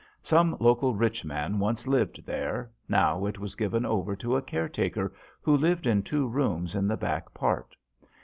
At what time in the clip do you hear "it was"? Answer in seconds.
3.27-3.53